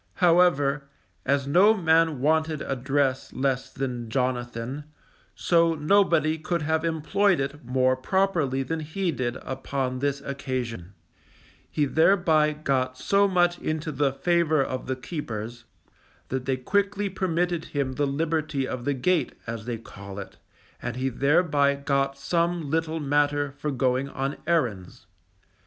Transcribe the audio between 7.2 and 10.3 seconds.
it more properly than he did upon this